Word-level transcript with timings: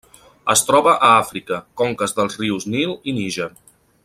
Es 0.53 0.63
troba 0.69 0.93
a 1.09 1.09
Àfrica: 1.17 1.59
conques 1.83 2.17
dels 2.21 2.41
rius 2.45 2.69
Nil 2.77 2.97
i 3.13 3.19
Níger. 3.19 3.53